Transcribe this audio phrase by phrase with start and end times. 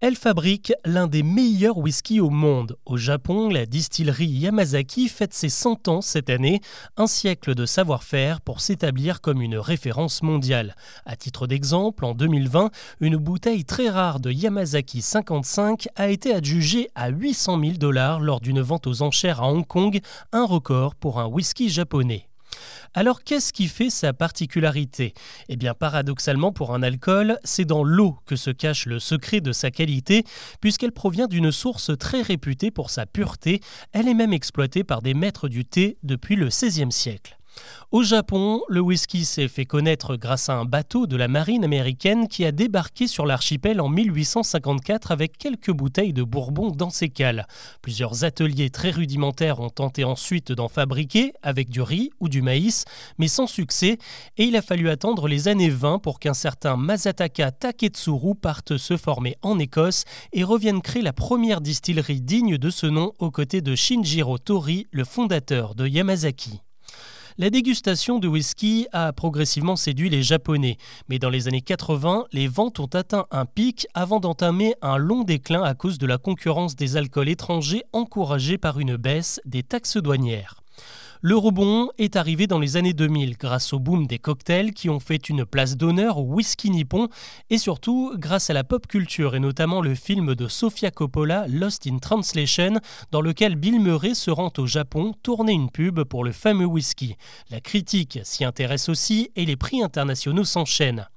[0.00, 2.76] Elle fabrique l'un des meilleurs whiskies au monde.
[2.86, 6.60] Au Japon, la distillerie Yamazaki fête ses 100 ans cette année,
[6.96, 10.76] un siècle de savoir-faire pour s'établir comme une référence mondiale.
[11.04, 16.90] À titre d'exemple, en 2020, une bouteille très rare de Yamazaki 55 a été adjugée
[16.94, 21.18] à 800 000 dollars lors d'une vente aux enchères à Hong Kong, un record pour
[21.18, 22.27] un whisky japonais.
[22.98, 25.14] Alors qu'est-ce qui fait sa particularité?
[25.48, 29.52] Eh bien paradoxalement pour un alcool, c'est dans l'eau que se cache le secret de
[29.52, 30.24] sa qualité,
[30.60, 33.60] puisqu'elle provient d'une source très réputée pour sa pureté,
[33.92, 37.37] elle est même exploitée par des maîtres du thé depuis le XVIe siècle.
[37.90, 42.28] Au Japon, le whisky s'est fait connaître grâce à un bateau de la marine américaine
[42.28, 47.46] qui a débarqué sur l'archipel en 1854 avec quelques bouteilles de bourbon dans ses cales.
[47.80, 52.84] Plusieurs ateliers très rudimentaires ont tenté ensuite d'en fabriquer avec du riz ou du maïs,
[53.18, 53.98] mais sans succès,
[54.36, 58.96] et il a fallu attendre les années 20 pour qu'un certain Masataka Taketsuru parte se
[58.96, 63.62] former en Écosse et revienne créer la première distillerie digne de ce nom aux côtés
[63.62, 66.60] de Shinjiro Tori, le fondateur de Yamazaki.
[67.40, 70.76] La dégustation de whisky a progressivement séduit les Japonais,
[71.08, 75.22] mais dans les années 80, les ventes ont atteint un pic avant d'entamer un long
[75.22, 79.98] déclin à cause de la concurrence des alcools étrangers encouragée par une baisse des taxes
[79.98, 80.64] douanières.
[81.20, 85.00] Le rebond est arrivé dans les années 2000 grâce au boom des cocktails qui ont
[85.00, 87.08] fait une place d'honneur au whisky nippon
[87.50, 91.88] et surtout grâce à la pop culture et notamment le film de Sofia Coppola Lost
[91.88, 92.74] in Translation
[93.10, 97.16] dans lequel Bill Murray se rend au Japon tourner une pub pour le fameux whisky.
[97.50, 101.08] La critique s'y intéresse aussi et les prix internationaux s'enchaînent.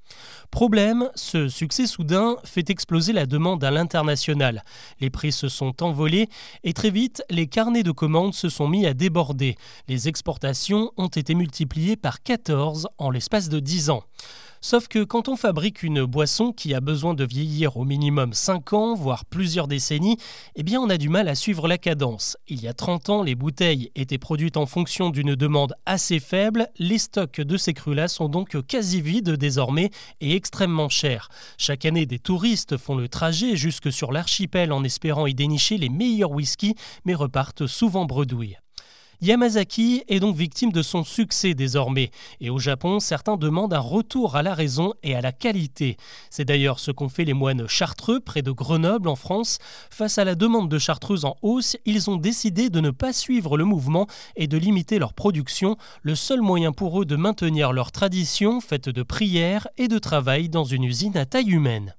[0.51, 4.63] Problème, ce succès soudain fait exploser la demande à l'international.
[4.99, 6.27] Les prix se sont envolés
[6.63, 9.55] et très vite, les carnets de commandes se sont mis à déborder.
[9.87, 14.03] Les exportations ont été multipliées par 14 en l'espace de 10 ans.
[14.63, 18.73] Sauf que quand on fabrique une boisson qui a besoin de vieillir au minimum 5
[18.73, 20.17] ans, voire plusieurs décennies,
[20.55, 22.37] eh bien on a du mal à suivre la cadence.
[22.47, 26.67] Il y a 30 ans, les bouteilles étaient produites en fonction d'une demande assez faible,
[26.77, 29.89] les stocks de ces crus-là sont donc quasi vides désormais
[30.21, 31.29] et extrêmement chers.
[31.57, 35.89] Chaque année, des touristes font le trajet jusque sur l'archipel en espérant y dénicher les
[35.89, 38.60] meilleurs whiskies, mais repartent souvent bredouilles.
[39.21, 42.09] Yamazaki est donc victime de son succès désormais,
[42.39, 45.97] et au Japon, certains demandent un retour à la raison et à la qualité.
[46.31, 49.59] C'est d'ailleurs ce qu'ont fait les moines chartreux près de Grenoble en France.
[49.91, 53.57] Face à la demande de chartreuse en hausse, ils ont décidé de ne pas suivre
[53.57, 57.91] le mouvement et de limiter leur production, le seul moyen pour eux de maintenir leur
[57.91, 61.93] tradition faite de prières et de travail dans une usine à taille humaine.